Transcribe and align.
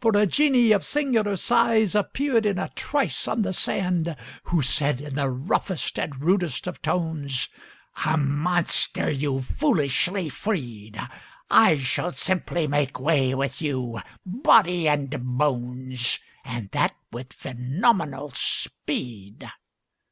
For 0.00 0.16
a 0.16 0.26
genie 0.26 0.70
of 0.70 0.86
singular 0.86 1.34
size 1.34 1.96
Appeared 1.96 2.46
in 2.46 2.56
a 2.56 2.68
trice 2.76 3.26
on 3.26 3.42
the 3.42 3.52
sand, 3.52 4.14
Who 4.44 4.62
said 4.62 5.00
in 5.00 5.16
the 5.16 5.28
roughest 5.28 5.98
and 5.98 6.20
rudest 6.20 6.68
of 6.68 6.80
tones: 6.82 7.48
"A 8.06 8.16
monster 8.16 9.10
you've 9.10 9.44
foolishly 9.46 10.28
freed! 10.28 11.00
I 11.50 11.78
shall 11.78 12.12
simply 12.12 12.68
make 12.68 13.00
way 13.00 13.34
with 13.34 13.60
you, 13.60 13.98
body 14.24 14.86
and 14.86 15.10
bones, 15.36 16.20
And 16.44 16.70
that 16.70 16.94
with 17.10 17.32
phenomenal 17.32 18.30
speed!" 18.34 19.50